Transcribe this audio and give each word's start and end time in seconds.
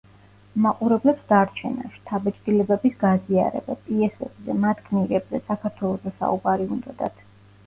მაყურებლებს 0.65 1.27
დარჩენა, 1.31 1.89
შთაბეჭდილებების 1.97 2.95
გაზიარება, 3.03 3.77
პიესებზე, 3.91 4.57
მათ 4.65 4.83
გმირებზე, 4.89 5.43
საქართველოზე 5.53 6.15
საუბარი 6.17 6.69
უნდოდათ. 6.79 7.25